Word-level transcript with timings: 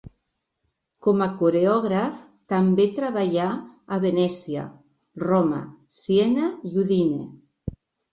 Com 1.07 1.19
a 1.25 1.25
coreògraf 1.41 2.23
també 2.53 2.87
treballà 2.99 3.49
a 3.97 3.99
Venècia, 4.05 4.63
Roma, 5.25 5.61
Siena 5.99 6.49
i 6.71 6.73
Udine. 6.85 7.21